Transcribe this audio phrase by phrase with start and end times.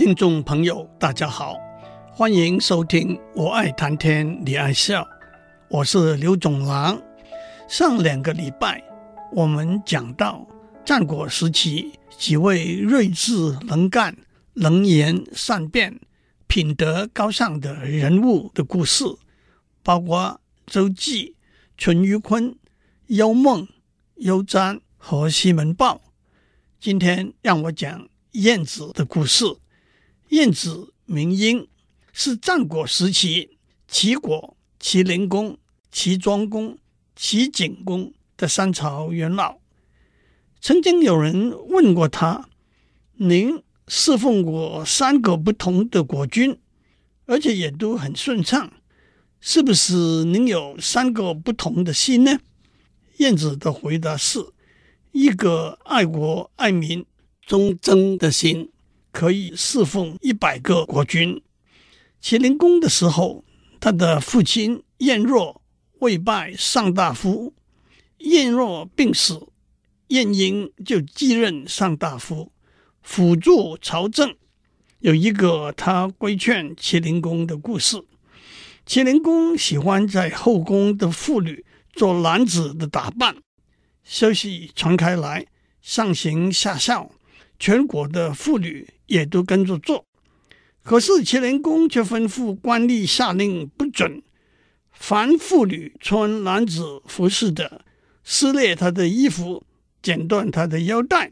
[0.00, 1.58] 听众朋友，大家好，
[2.10, 5.02] 欢迎收听《我爱谈天，你爱笑》，
[5.68, 6.98] 我是刘总郎。
[7.68, 8.82] 上两个礼拜，
[9.30, 10.48] 我们讲到
[10.86, 14.16] 战国时期几位睿智能干、
[14.54, 16.00] 能言善辩、
[16.46, 19.04] 品德高尚的人物的故事，
[19.82, 21.36] 包括周忌、
[21.76, 22.54] 淳于髡、
[23.06, 23.68] 邱孟、
[24.18, 26.00] 邱詹和西门豹。
[26.80, 29.44] 今天让我讲晏子的故事。
[30.30, 31.68] 晏子名婴，
[32.12, 35.58] 是战国时期齐国齐灵公、
[35.92, 36.78] 齐庄公、
[37.14, 39.58] 齐景公的三朝元老。
[40.60, 42.48] 曾经有人问过他
[43.18, 46.58] ：“您侍奉过三个不同的国君，
[47.26, 48.72] 而且也都很顺畅，
[49.40, 52.38] 是不是您有三个不同的心呢？”
[53.18, 54.38] 晏子的回答是。
[55.12, 57.04] 一个爱国爱民、
[57.44, 58.70] 忠贞的心，
[59.10, 61.42] 可以侍奉一百个国君。
[62.20, 63.44] 齐灵公的时候，
[63.80, 65.62] 他的父亲晏若
[66.00, 67.54] 未拜上大夫，
[68.18, 69.48] 晏若病死，
[70.08, 72.52] 晏婴就继任上大夫，
[73.02, 74.34] 辅助朝政。
[74.98, 78.04] 有一个他规劝齐灵公的故事。
[78.84, 81.64] 齐灵公喜欢在后宫的妇女
[81.94, 83.36] 做男子的打扮。
[84.04, 85.46] 消息传开来，
[85.80, 87.10] 上行下效，
[87.60, 90.06] 全国的妇女也都跟着做。
[90.82, 94.22] 可是齐灵公却吩咐官吏下令，不准
[94.90, 97.84] 凡妇女穿男子服饰的，
[98.24, 99.62] 撕裂她的衣服，
[100.02, 101.30] 剪断她的腰带。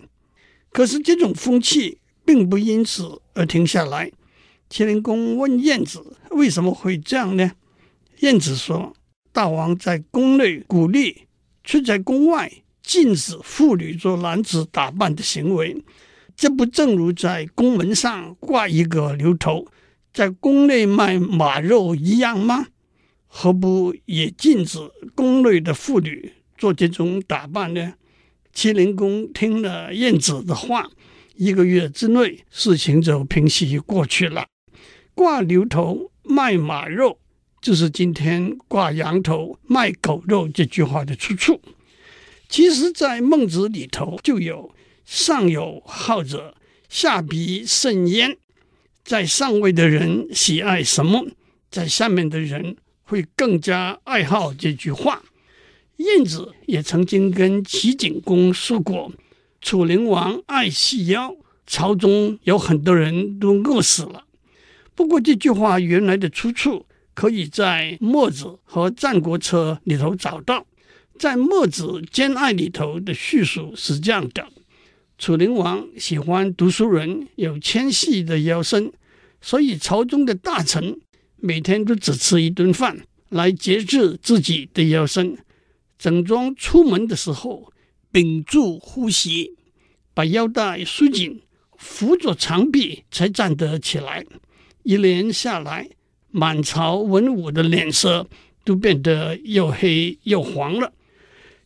[0.70, 4.12] 可是这种风气并不因此而停下来。
[4.68, 7.52] 齐灵公问晏子为什么会这样呢？
[8.20, 8.94] 晏子说
[9.32, 11.26] ：“大王在宫内鼓励，
[11.64, 15.76] 却在宫外。”禁止妇女做男子打扮的行为，
[16.38, 19.66] 这不正如在宫门上挂一个牛头，
[20.14, 22.68] 在宫内卖马肉一样吗？
[23.26, 24.78] 何不也禁止
[25.16, 27.94] 宫内的妇女做这种打扮呢？
[28.52, 30.88] 齐灵公听了晏子的话，
[31.34, 34.46] 一个月之内事情就平息过去了。
[35.14, 37.18] 挂牛头卖马肉，
[37.60, 41.60] 就是今天挂羊头卖狗肉这句话的出处。
[42.48, 44.72] 其实，在孟子里头就有
[45.10, 46.54] “上有好者，
[46.90, 48.36] 下必甚焉”。
[49.02, 51.26] 在上位的人喜爱什么，
[51.70, 55.22] 在下面的人会更加爱好这句话。
[55.96, 59.10] 晏子也曾经跟齐景公说过
[59.62, 61.34] ：“楚灵王爱细腰，
[61.66, 64.26] 朝中有很多人都饿死了。”
[64.94, 70.66] 不过，这句话原来的出处可以在《墨子》和《战国策》里头找到。
[71.18, 74.46] 在墨子兼爱里头的叙述是这样的：
[75.18, 78.92] 楚灵王喜欢读书人有纤细的腰身，
[79.40, 81.00] 所以朝中的大臣
[81.34, 85.36] 每天都只吃一顿饭来节制自己的腰身。
[85.98, 87.72] 整装出门的时候，
[88.12, 89.56] 屏住呼吸，
[90.14, 91.42] 把腰带束紧，
[91.76, 94.24] 扶着长臂才站得起来。
[94.84, 95.88] 一连下来，
[96.30, 98.28] 满朝文武的脸色
[98.64, 100.92] 都变得又黑又黄了。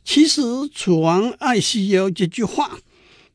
[0.02, 0.40] 其实
[0.74, 2.78] “楚王爱细腰”这句话，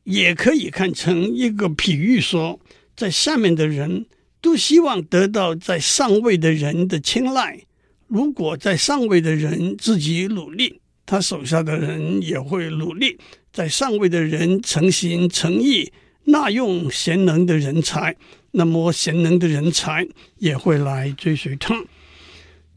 [0.08, 2.58] 也可以看成一个比喻，说
[2.96, 4.06] 在下面的人
[4.40, 7.64] 都希望得到在上位的人的青睐。
[8.06, 13.18] 如果在上位的人自己努力，他手下的人也会努力；
[13.52, 15.92] 在上位的人诚心诚意
[16.24, 18.16] 纳用贤能的人才，
[18.52, 20.08] 那么贤能的人才
[20.38, 21.84] 也会来追随他。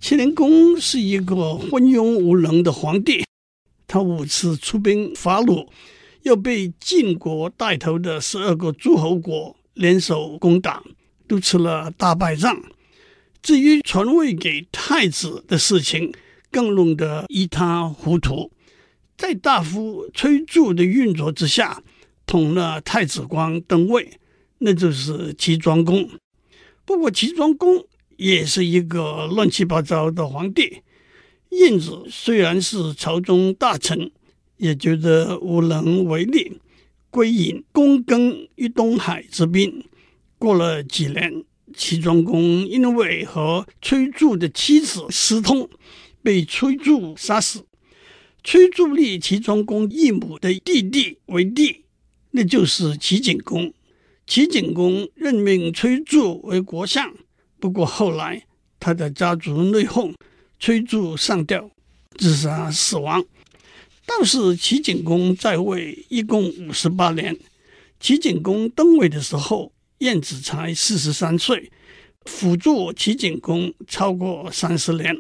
[0.02, 3.24] 齐灵公是一个昏庸无能的皇帝。
[3.88, 5.70] 他五次出兵伐鲁，
[6.24, 10.84] 又被晋国带头的十二个诸侯国联手攻打，
[11.28, 12.62] 都吃了大败仗。
[13.42, 16.14] 至于传位给太子的事情，
[16.52, 18.52] 更弄得一塌糊涂。
[19.18, 21.82] 在大夫崔杼的运作之下，
[22.26, 24.20] 捅了太子光登位，
[24.60, 26.10] 那就是齐庄公。
[26.86, 27.86] 不过齐庄公
[28.18, 30.82] 也是一个乱七八糟的皇帝。
[31.50, 34.12] 晏子虽然是朝中大臣，
[34.62, 36.60] 也觉得无能为力，
[37.10, 39.84] 归隐躬耕于东海之滨。
[40.38, 41.44] 过了几年，
[41.76, 45.68] 齐庄公因为和崔杼的妻子私通，
[46.22, 47.66] 被崔杼杀死。
[48.44, 51.86] 崔杼立齐庄公异母的弟弟为帝，
[52.30, 53.74] 那就是齐景公。
[54.28, 57.12] 齐景公任命崔杼为国相，
[57.60, 58.44] 不过后来
[58.80, 60.14] 他的家族内讧。
[60.60, 61.72] 崔杼上吊
[62.20, 63.26] 自杀死亡。
[64.18, 67.38] 倒是齐景公在位一共五十八年。
[67.98, 71.72] 齐景公登位的时候，晏子才四十三岁，
[72.26, 75.16] 辅助齐景公超过三十年。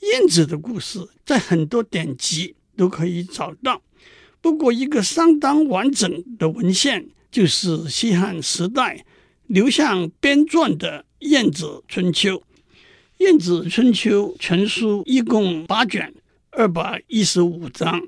[0.00, 3.80] 晏子的故事在很多典籍都可以找到，
[4.42, 9.04] 不过一个相当完整的文献就是西汉时代
[9.46, 12.36] 刘向编撰的《晏子春秋》。
[13.18, 16.12] 《晏子春秋》全书一共八卷，
[16.54, 17.98] 二百一十五章。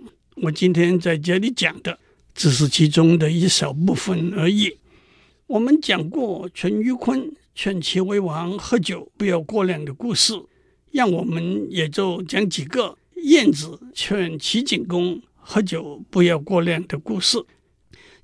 [0.43, 1.99] 我今天在这里讲的
[2.35, 4.79] 只是其中的一小部分而已。
[5.47, 10.35] 我们讲过淳于髡劝齐威王喝酒不要过量的故事，
[10.93, 17.43] 让我们也就讲几个晏子劝齐景公喝酒不要过量的故事。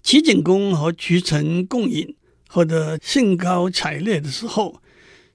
[0.02, 2.14] 齐景公和群臣共饮，
[2.46, 4.82] 喝得兴高采烈的时候，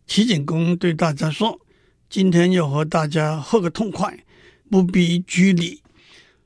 [0.06, 1.60] 齐景公对大家说
[2.08, 4.24] ：“今天要和大家喝个痛快，
[4.70, 5.82] 不必拘礼。”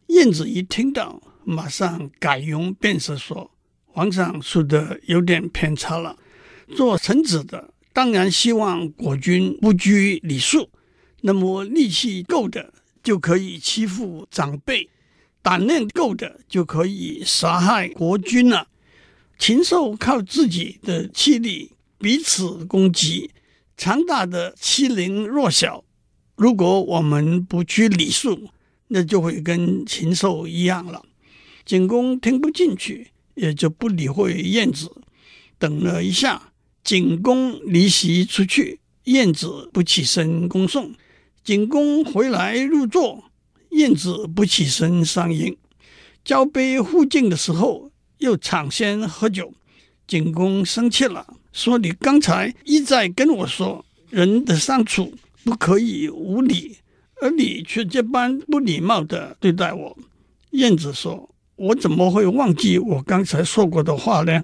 [0.07, 3.51] 晏子一听到，马上改容变色说
[3.85, 6.17] ：“皇上说的有点偏差了。
[6.75, 10.69] 做臣子的当然希望国君不拘礼数，
[11.21, 12.73] 那么力气够的
[13.03, 14.89] 就可以欺负长辈，
[15.41, 18.67] 胆量够的就可以杀害国君了。
[19.37, 23.31] 禽兽靠自己的气力彼此攻击，
[23.77, 25.83] 强大的欺凌弱小。
[26.39, 28.47] 如果我们不去礼数，
[28.87, 31.03] 那就会跟禽兽一样了。
[31.65, 34.89] 景公听不进去，也就不理会晏子。
[35.57, 40.93] 等了一下，景公离席出去，晏子不起身恭送。
[41.43, 43.25] 景公回来入座，
[43.71, 45.57] 晏子不起身相迎。
[46.23, 49.53] 交杯互敬的时候，又抢先喝酒。
[50.07, 55.13] 景公生气了，说：“你刚才一再跟我说，人的相处
[55.43, 56.77] 不可以无礼。”
[57.21, 59.97] 而你却这般不礼貌地对待我，
[60.51, 64.41] 晏子说：“我怎么会忘记我刚才说过的话呢？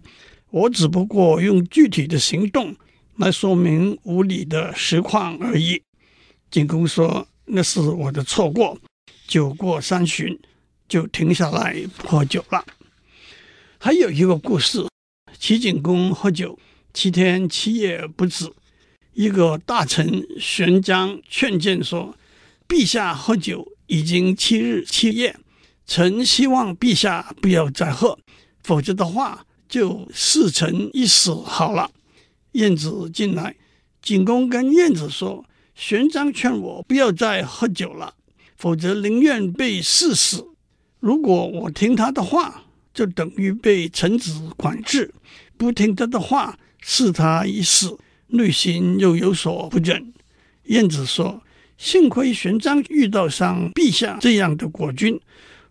[0.49, 2.75] 我只不过用具体的行动
[3.15, 5.81] 来说明无礼的实况而已。”
[6.51, 8.77] 景公说：“那是我的错过，
[9.25, 10.37] 酒过三巡，
[10.89, 12.65] 就停下来不喝酒了。”
[13.79, 14.85] 还有一个故事：
[15.39, 16.59] 齐景公喝酒
[16.93, 18.51] 七天七夜不止，
[19.15, 22.15] 一个大臣玄章劝谏说。
[22.67, 25.37] 陛下喝酒已经七日七夜，
[25.85, 28.17] 臣希望陛下不要再喝，
[28.63, 31.91] 否则的话就赐臣一死好了。
[32.53, 33.55] 晏子进来，
[34.01, 35.45] 景公跟晏子说
[35.75, 38.15] ：“玄章劝我不要再喝酒了，
[38.57, 40.47] 否则宁愿被赐死。
[40.99, 42.63] 如果我听他的话，
[42.95, 45.11] 就等于被臣子管制；
[45.55, 47.95] 不听他的话，赐他一死，
[48.27, 50.13] 内心又有所不忍。”
[50.65, 51.41] 晏子说。
[51.77, 55.19] 幸亏玄奘遇到像陛下这样的国君，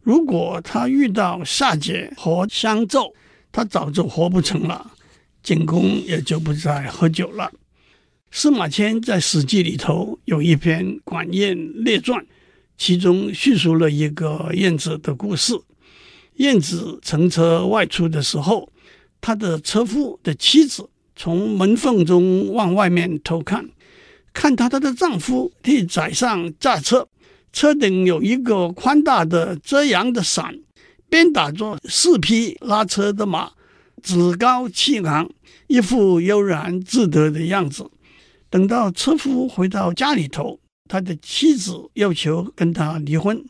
[0.02, 3.10] 如果他遇到夏桀和商纣，
[3.50, 4.92] 他早就活不成了。
[5.42, 7.50] 景公也就不再喝酒了。
[8.30, 12.22] 司马迁在《史记》里头有一篇《管晏列传》，
[12.76, 15.58] 其中叙述了一个晏子的故事。
[16.34, 18.70] 晏子乘车外出的时候，
[19.22, 23.68] 他的车夫的妻子从门缝中往外面偷看。
[24.32, 27.08] 看到她的丈夫替宰相驾车，
[27.52, 30.58] 车顶有一个宽大的遮阳的伞，
[31.08, 33.52] 边打着四匹拉车的马，
[34.02, 35.30] 趾高气昂，
[35.68, 37.88] 一副悠然自得的样子。
[38.50, 43.44] 等到车夫回到家里头，他的妻子要求跟他离婚。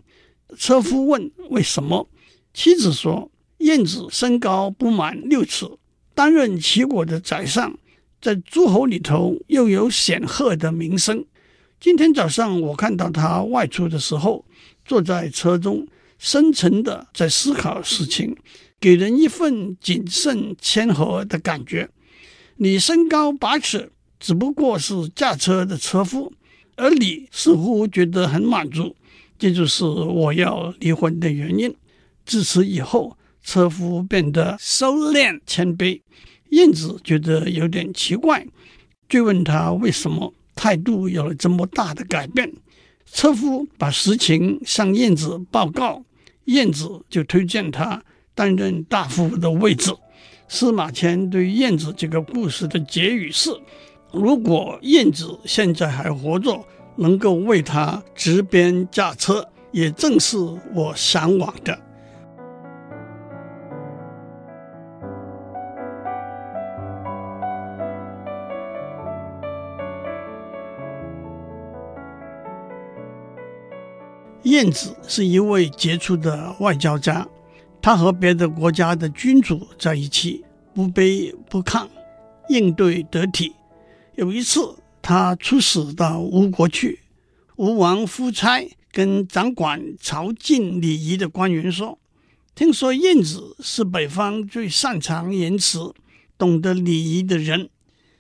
[0.56, 2.09] 车夫问为什么，
[2.52, 5.66] 妻子说：燕子身高不满六尺，
[6.14, 7.76] 担任齐国的宰相。
[8.21, 11.25] 在诸侯里头又有显赫的名声。
[11.78, 14.47] 今天早上我看到他外出的时候，
[14.85, 15.87] 坐在车中，
[16.18, 18.35] 深沉的在思考事情，
[18.80, 21.90] 给人一份谨慎谦和的感觉。
[22.56, 26.33] 你身高八尺，只不过是驾车的车夫，
[26.76, 28.97] 而你似乎觉得很满足，
[29.38, 31.75] 这就是我要离婚的原因。
[32.25, 36.00] 自此以后，车夫变得收敛谦卑。
[36.50, 38.46] 晏子觉得有点奇怪，
[39.08, 42.52] 追问他为什么态度有了这么大的改变。
[43.06, 46.02] 车夫把实情向晏子报告，
[46.46, 48.02] 晏子就推荐他
[48.34, 49.94] 担任大夫的位置。
[50.48, 53.50] 司马迁对晏子这个故事的结语是：
[54.12, 56.64] 如果晏子现在还活着，
[56.96, 60.38] 能够为他执鞭驾车，也正是
[60.72, 61.76] 我向往的。
[74.44, 77.26] 晏子是一位杰出的外交家，
[77.80, 81.88] 他和别的国家的君主在一起，不卑不亢，
[82.50, 83.54] 应对得体。
[84.16, 87.00] 有一次，他出使到吴国去，
[87.56, 91.98] 吴王夫差跟掌管朝觐礼仪的官员说
[92.54, 95.94] ：“听说晏子是北方最擅长言辞、
[96.36, 97.70] 懂得礼仪的人，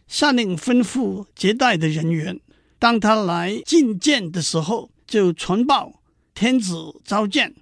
[0.08, 2.40] 下令吩咐接待的人员，
[2.78, 6.00] 当他来觐见的时候，就传报
[6.34, 6.74] 天子
[7.04, 7.54] 召见。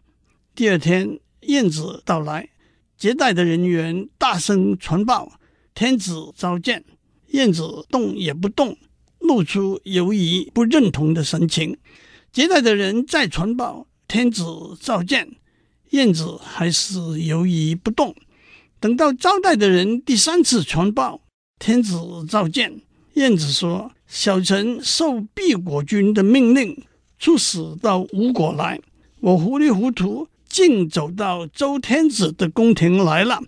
[0.54, 2.48] 第二天，晏子到来，
[2.96, 5.38] 接待的人员大声传报
[5.74, 6.84] 天子召见。”
[7.32, 8.76] 晏子动也不动，
[9.18, 11.78] 露出犹疑不认同的神情。
[12.30, 14.44] 接待的人再传报天子
[14.78, 15.36] 召见，
[15.92, 18.14] 晏子还是犹疑不动。
[18.78, 21.22] 等到招待的人第三次传报
[21.58, 21.96] 天子
[22.28, 22.82] 召见，
[23.14, 26.84] 晏子说：“小臣受毕国君的命令，
[27.22, 28.80] 出使到吴国来，
[29.20, 33.40] 我糊里糊涂竟走到周天子的宫廷来了。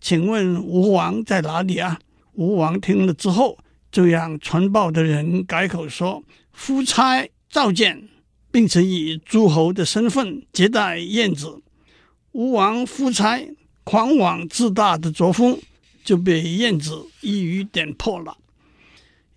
[0.00, 2.00] 请问吴王在哪里啊？”
[2.32, 3.58] 吴王听了之后，
[3.92, 6.22] 就让传报的人改口说
[6.54, 8.08] ：“夫差召见，
[8.50, 11.60] 并且以诸侯的身份接待晏子。”
[12.32, 13.46] 吴王夫差
[13.84, 15.58] 狂妄自大的作风
[16.02, 18.38] 就被晏子一语点破了。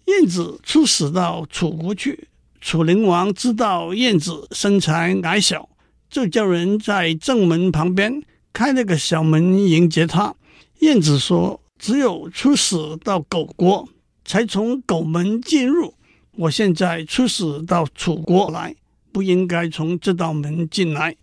[0.06, 2.30] 晏子出使到楚国去，
[2.62, 5.68] 楚灵王知道晏子身材矮小，
[6.10, 10.34] 就叫人在正门旁边开了个小门迎接他。
[10.80, 11.60] 晏子说。
[11.82, 13.90] 只有出使到狗国，
[14.24, 15.96] 才从狗门进入。
[16.34, 18.76] 我现在出使到楚国来，
[19.12, 21.16] 不应该从这道门进来。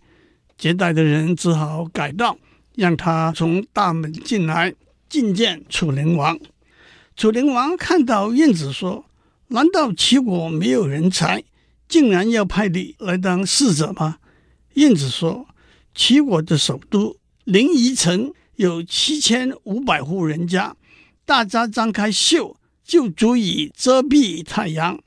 [0.57, 2.37] 接待的人只好改道，
[2.75, 4.75] 让他从大门进来
[5.09, 6.37] 觐见楚灵王。
[7.15, 9.05] 楚灵王看到晏子说
[9.49, 11.43] ：“难道齐国没有人才，
[11.87, 14.17] 竟然要派你来当使者吗？”
[14.73, 15.45] 晏子说
[15.93, 20.75] ：“齐国的首都临沂城。”有七千五百户人家，
[21.23, 25.01] 大家张开袖就足以遮蔽太阳，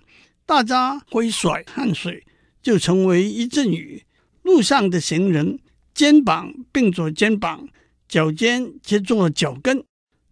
[0.46, 2.24] 大家挥甩汗水
[2.62, 4.04] 就成为一阵雨。
[4.40, 5.58] 路上的行人
[5.92, 7.68] 肩膀并着肩膀，
[8.08, 9.84] 脚尖接着脚跟，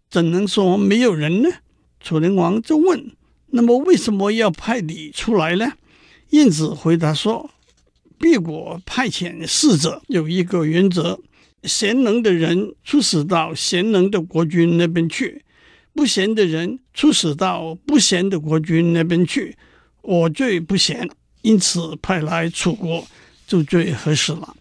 [0.09, 1.49] 怎能说没有人呢？
[1.99, 3.15] 楚灵王就问
[3.51, 5.73] ：“那么为什么要派你出来呢？”
[6.31, 7.51] 晏子回答说
[8.17, 11.19] ：“毕国派遣使者有一个原则。”
[11.63, 15.43] 贤能的人出使到贤能的国君那边去，
[15.93, 19.55] 不贤的人出使到不贤的国君那边去。
[20.01, 21.07] 我最不贤，
[21.43, 23.05] 因此派来楚国
[23.45, 24.55] 就最合适了。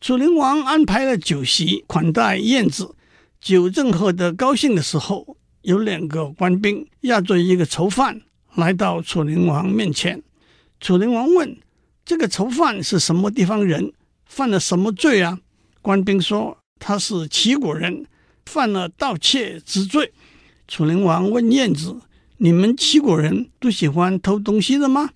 [0.00, 2.94] 楚灵王安排了酒席款待晏子，
[3.40, 8.20] 酒正喝得高兴的时候，有两个官兵押着一个囚犯
[8.54, 10.22] 来到楚灵王面前。
[10.80, 11.56] 楚灵王问
[12.04, 13.92] ：“这个囚犯是什么地方人？
[14.24, 15.38] 犯了什么罪啊？”
[15.82, 18.06] 官兵说他是齐国人，
[18.46, 20.12] 犯了盗窃之罪。
[20.68, 22.00] 楚灵王问晏子
[22.38, 25.10] ：“你们齐国人都喜欢偷东西的吗？”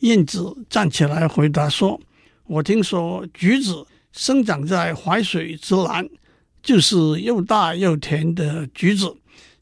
[0.00, 2.00] 晏子站起来回答说
[2.46, 6.08] ：“我听说橘子生长在淮水之南，
[6.62, 9.08] 就是又大又甜的橘子；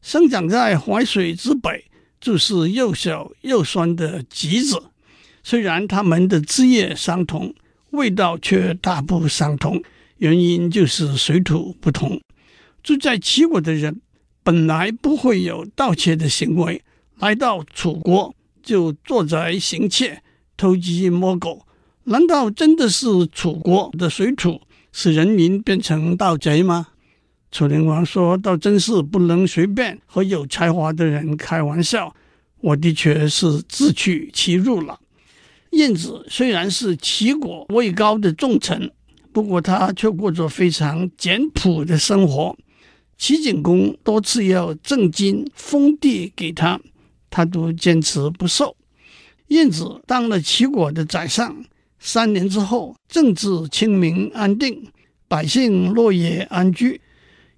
[0.01, 1.85] 生长在淮水之北，
[2.19, 4.83] 就是又小又酸的橘子。
[5.43, 7.53] 虽然它们的枝叶相同，
[7.91, 9.81] 味道却大不相同。”
[10.19, 12.19] 原因就是水土不同。
[12.83, 14.01] 住在齐国的人
[14.43, 16.81] 本来不会有盗窃的行为，
[17.19, 20.21] 来到楚国就作贼行窃、
[20.57, 21.65] 偷鸡摸狗。
[22.03, 26.87] 难道真的是楚国的水土使人民变成盗贼吗？
[27.51, 32.15] 楚灵王说：“倒真是不能随便和有才华的人开玩笑。
[32.61, 34.99] 我的确是自取其辱了。”
[35.71, 38.91] 晏子虽然是齐国位高的重臣。
[39.31, 42.57] 不过他却过着非常简朴的生活。
[43.15, 46.79] 齐景公多次要赠金封地给他，
[47.29, 48.75] 他都坚持不受。
[49.49, 51.63] 晏子当了齐国的宰相，
[51.99, 54.87] 三年之后，政治清明安定，
[55.27, 56.99] 百姓乐业安居。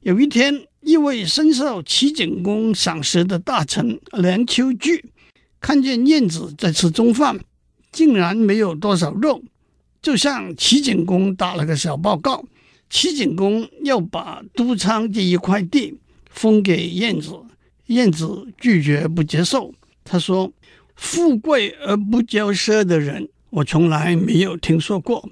[0.01, 5.05] 有一天，一位深受齐景公赏识的大臣梁丘据
[5.59, 7.39] 看见晏子在吃中饭，
[7.91, 9.43] 竟然没有多少肉。
[10.01, 12.43] 就向齐景公打了个小报告，
[12.89, 15.95] 齐景公要把都昌这一块地
[16.31, 17.35] 封给晏子，
[17.85, 19.71] 晏子拒绝不接受。
[20.03, 20.51] 他说
[20.97, 25.29] ：“富贵而不骄奢的人，我从来没有听说过；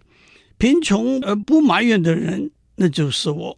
[0.60, 3.58] 贫穷而不埋怨的人，那就是我。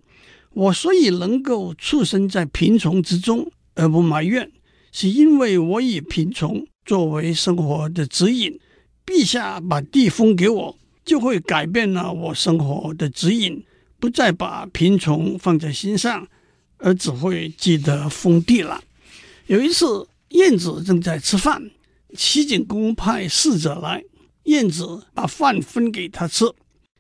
[0.54, 4.52] 我所以能够出生在贫穷之中而不埋怨，
[4.92, 8.60] 是因为我以贫穷作为生活的指引。
[9.06, 13.66] 陛下把地封给我。”就会改变了我生活的指引，
[14.00, 16.28] 不再把贫穷放在心上，
[16.78, 18.80] 而只会记得封地了。
[19.48, 21.72] 有一次，燕子正在吃饭，
[22.16, 24.04] 齐景公派侍者来，
[24.44, 26.46] 燕子把饭分给他吃，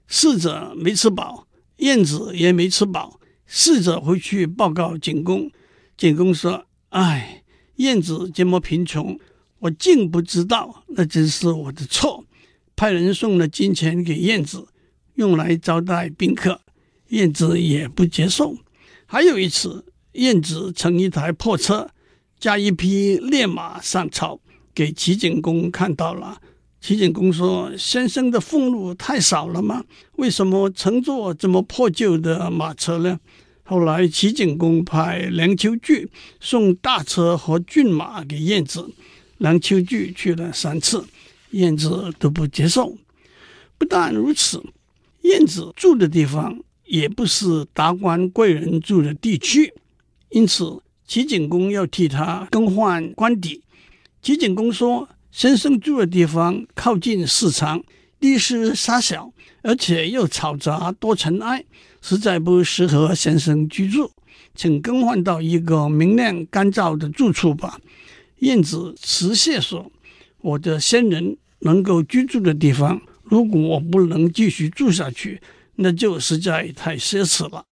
[0.08, 3.20] 侍者没吃饱，燕子也没吃饱。
[3.54, 5.52] 侍者回去报告景公，
[5.98, 7.44] 景公说：“哎，
[7.76, 9.20] 燕子这么贫穷，
[9.60, 12.24] 我竟不知道，那真是我的错。”
[12.78, 14.70] 派人送了金钱给燕子，
[15.16, 16.62] 用来招待宾客，
[17.10, 18.56] 燕子也不接受。
[19.06, 21.90] 还有一次，燕子乘一台破车。
[22.40, 24.40] 加一匹烈马上朝，
[24.74, 26.42] 给齐景公看到了。
[26.80, 29.84] 齐景公说：“先生的俸禄太少了吗？
[30.14, 33.20] 为什么乘坐这么破旧的马车呢？”
[33.72, 36.10] 后来齐景公派梁丘据
[36.42, 38.86] 送大车和骏马给燕子，
[39.38, 41.06] 梁丘据去了三次，
[41.52, 42.98] 燕子都不接受。
[43.78, 44.62] 不但如此，
[45.22, 49.74] 燕子住的地方也不是达官贵人住的地区，
[50.32, 50.82] 因此。
[51.08, 53.62] 齐景公要替他更换官邸。
[54.22, 57.82] 齐景公说：“先生住的地方靠近市场，
[58.18, 61.66] 地势狭小，而且又嘈杂多尘埃，
[62.02, 64.12] 实在不适合先生居住，
[64.56, 67.80] 请更换到一个明亮干燥的住处吧。”
[68.40, 69.92] 燕子辞谢说
[70.42, 75.40] ：“我的先人能够居住的地方，如果我不能继续住下去，
[75.76, 77.64] 那就实在太奢侈了。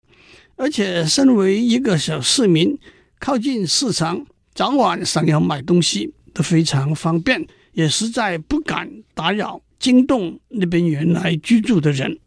[0.55, 2.77] 而且身为一个小市民。”
[3.21, 12.17] 靠近市场，早晚想要买东西都非常方便，也实在不敢打扰惊动那边原来居住的人。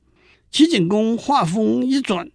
[0.52, 2.30] 齐景公话锋一转，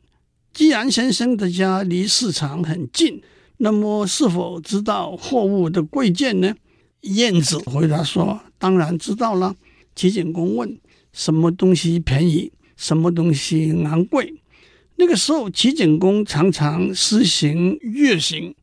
[0.51, 3.21] 既然先生的家离市场很近，
[3.57, 6.55] 那么是否知道货物的贵贱呢？
[7.01, 9.55] 燕子回答说：“当然知道了。”
[9.95, 10.79] 齐景公问
[11.13, 12.51] ：“什么东西便宜？
[12.75, 14.33] 什么东西昂贵？”
[14.97, 18.55] 那个时候，齐景公常常施行月刑，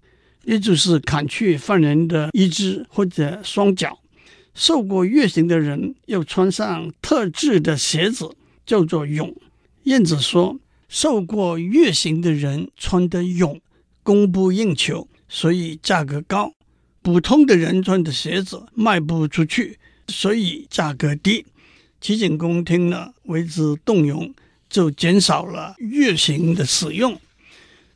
[0.42, 4.00] 也就是砍去犯人的一只或者双脚。
[4.52, 8.28] 受过月刑的人要穿上特制的鞋子，
[8.64, 9.34] 叫做俑。
[9.84, 13.60] 晏子说，受过月刑的人穿的俑
[14.02, 16.52] 供不应求，所以价格高；
[17.02, 21.44] 普通的人穿的鞋子卖不出去，所以价格低。
[22.00, 24.34] 齐景公听了，为之动容。
[24.66, 27.20] 就减少了月刑的使用。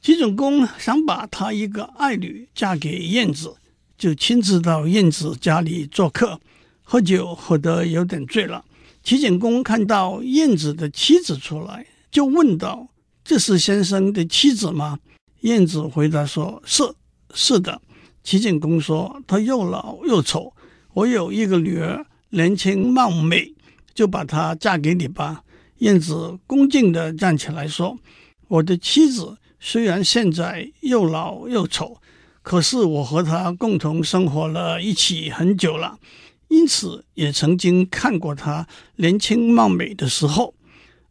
[0.00, 3.56] 齐景公想把他一个爱女嫁给晏子，
[3.96, 6.40] 就亲自到晏子家里做客，
[6.84, 8.64] 喝酒喝得有点醉了。
[9.08, 12.88] 齐景公看到晏子的妻子出来，就问道
[13.24, 14.98] ：“这是先生的妻子吗？”
[15.40, 16.82] 晏子回答说：“是，
[17.32, 17.80] 是的。”
[18.22, 20.52] 齐景公说：“她又老又丑，
[20.92, 23.54] 我有一个女儿，年轻貌美，
[23.94, 25.42] 就把她嫁给你吧。”
[25.78, 27.98] 燕子恭敬地站起来说
[28.48, 31.96] ：“我的妻子虽然现在又老又丑，
[32.42, 35.98] 可是我和她共同生活了一起很久了，
[36.48, 40.54] 因此也曾经看过她年轻貌美的时候。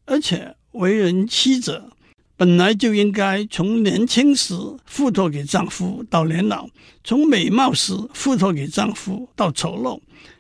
[0.06, 1.92] 而且为人妻者
[2.36, 4.54] 本来就应该从年轻时
[4.86, 6.68] 付托给丈夫到年老，
[7.04, 10.00] 从美貌时付托给丈夫到丑陋。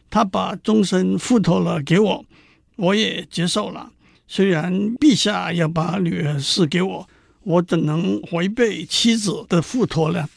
[0.09, 2.25] 她把终身付托了给我，
[2.75, 3.91] 我也接受了。”
[4.29, 7.07] 虽然陛下要把女儿赐给我，
[7.43, 10.27] 我怎能违背妻子的付托呢？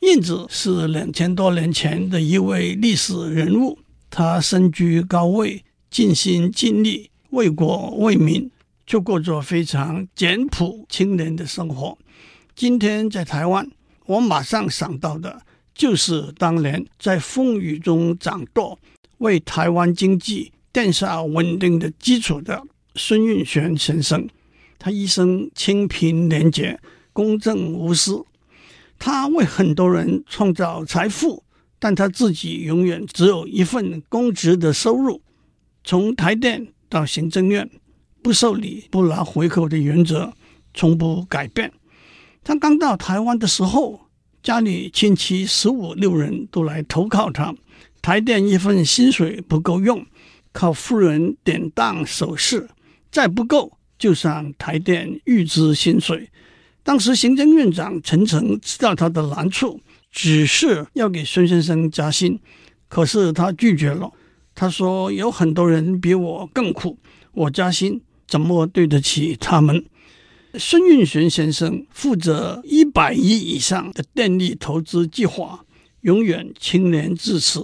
[0.00, 3.78] 晏子是两千多年前的一位历史人物，
[4.10, 8.50] 他身居高位，尽心尽力为国为民，
[8.86, 11.96] 就过着非常简朴清廉的生活。
[12.54, 13.68] 今天在台湾，
[14.04, 15.40] 我马上想到的
[15.74, 18.78] 就是当年在风雨中掌舵，
[19.18, 22.62] 为台湾经济奠下稳定的基础的。
[22.94, 24.26] 孙运璇先生，
[24.78, 26.78] 他一生清贫廉洁、
[27.12, 28.24] 公正无私，
[28.98, 31.44] 他为很多人创造财富，
[31.78, 35.22] 但他自己永远只有一份公职的收入。
[35.84, 37.70] 从台电到行政院，
[38.22, 40.32] 不受理、不拿回扣的原则
[40.74, 41.72] 从不改变。
[42.42, 44.00] 他刚到台湾的时候，
[44.42, 47.54] 家里亲戚十五六人都来投靠他，
[48.00, 50.04] 台电一份薪水不够用，
[50.52, 52.68] 靠夫人典当守势。
[53.10, 56.30] 再不够，就上台电预支薪水。
[56.86, 59.80] 当时行政院长陈诚知道他的难处，
[60.12, 62.38] 只是要给孙先生加薪，
[62.86, 64.08] 可是他拒绝了。
[64.54, 66.96] 他说：“有很多人比我更苦，
[67.32, 69.84] 我加薪怎么对得起他们？”
[70.54, 75.64] 孙运璇先生负责一百亿以上的电力投资计划，
[76.02, 77.58] 永远清廉自持。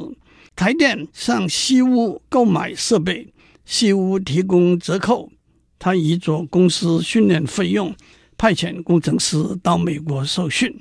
[0.57, 3.33] 台电向西屋购买设备，
[3.65, 5.31] 西屋提供折扣。
[5.79, 7.95] 他以做公司训练费用，
[8.43, 10.81] 派遣工程师到美国受训。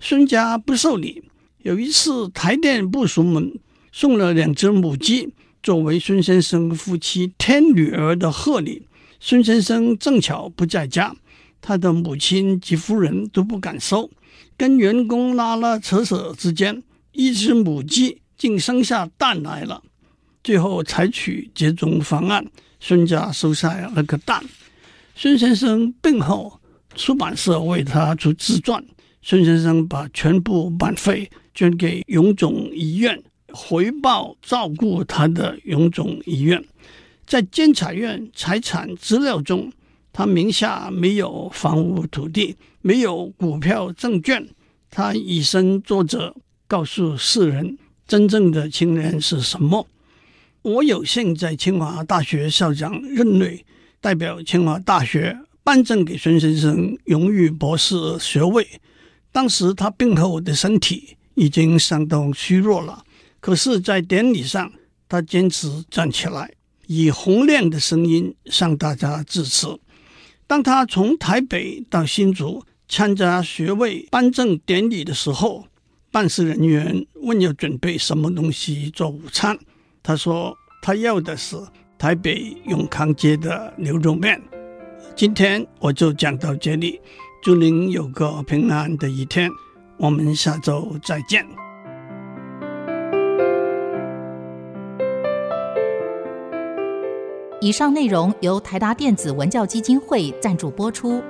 [0.00, 1.22] 孙家不受理，
[1.58, 3.56] 有一次，台电部属们
[3.92, 5.32] 送了两只母鸡
[5.62, 8.88] 作为孙先生夫妻添女儿的贺礼。
[9.20, 11.14] 孙先生正巧不在家，
[11.60, 14.10] 他的母亲及夫人都不敢收，
[14.56, 16.82] 跟员工拉拉扯扯之间，
[17.12, 19.84] 一只母鸡竟生下蛋来了。
[20.42, 22.44] 最后采取折中方案，
[22.80, 24.44] 孙家收下了个蛋。
[25.14, 26.57] 孙先生病后，
[26.94, 28.84] 出版社为他出自传。
[29.22, 33.22] 孙先生把全部版费捐给荣总医院，
[33.52, 36.64] 回报照顾他的荣总医院。
[37.26, 39.70] 在监察院财产资料中，
[40.12, 44.48] 他名下没有房屋土地，没有股票证券。
[44.90, 46.34] 他以身作则，
[46.66, 49.86] 告诉世人真正的青年是什么。
[50.62, 53.64] 我有幸在清华大学校长任内，
[54.00, 58.66] 代表清华大学颁证给孙先生荣誉博士学位。
[59.30, 63.04] 当时他病后的身体已经相当虚弱了，
[63.38, 64.72] 可是，在典礼上，
[65.10, 66.50] 他坚持站起来，
[66.86, 69.78] 以洪亮的声音向大家致辞。
[70.46, 75.66] 当他从台北到新竹参加学位颁证典礼的时候，
[76.10, 79.58] 办事人员问要准备什么东西做午餐，
[80.02, 81.58] 他说他要的是
[81.98, 84.40] 台北永康街的牛肉面。
[85.18, 87.00] 今天我就讲到这里。
[87.42, 89.50] 祝您有个平安的一天，
[89.96, 91.44] 我们下周再见。
[97.60, 101.20] 以上内容由台达电子文教基金会赞助播出。